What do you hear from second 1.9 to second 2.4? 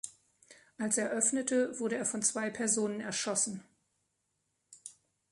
er von